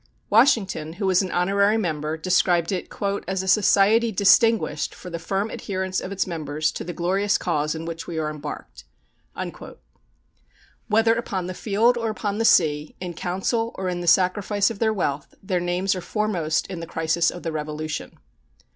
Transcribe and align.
Washington, 0.31 0.93
who 0.93 1.05
was 1.05 1.21
an 1.21 1.29
honorary 1.31 1.77
member, 1.77 2.17
described 2.17 2.71
it 2.71 2.91
"as 3.27 3.43
a 3.43 3.47
society 3.47 4.11
distinguished 4.11 4.95
for 4.95 5.11
the 5.11 5.19
firm 5.19 5.51
adherence 5.51 6.01
of 6.01 6.11
its 6.11 6.25
members 6.25 6.71
to 6.71 6.83
the 6.83 6.91
glorious 6.91 7.37
cause 7.37 7.75
in 7.75 7.85
which 7.85 8.07
we 8.07 8.17
are 8.17 8.31
embarked." 8.31 8.85
Whether 10.87 11.13
upon 11.13 11.45
the 11.45 11.53
field 11.53 11.99
or 11.99 12.09
upon 12.09 12.39
the 12.39 12.45
sea, 12.45 12.95
in 12.99 13.13
council 13.13 13.73
or 13.75 13.89
in 13.89 13.99
the 14.01 14.07
sacrifice 14.07 14.71
of 14.71 14.79
their 14.79 14.91
wealth, 14.91 15.35
their 15.43 15.59
names 15.59 15.93
are 15.93 16.01
foremost 16.01 16.65
in 16.65 16.79
the 16.79 16.87
crisis 16.87 17.29
of 17.29 17.43
the 17.43 17.51
Revolution. 17.51 18.17